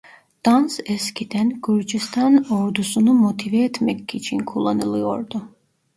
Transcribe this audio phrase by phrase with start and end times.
[0.47, 5.49] Dans eskiden Gürcistan ordusunu motive etmek için kullanılıyordu.